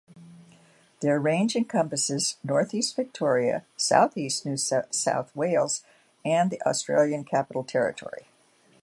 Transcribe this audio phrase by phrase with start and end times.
[1.01, 5.83] Their range encompasses northeast Victoria, southeast New South Wales
[6.25, 8.25] and the Australian Capital Territory.